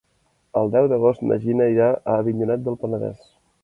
[0.61, 3.27] El deu d'agost na Gina irà a Avinyonet del Penedès.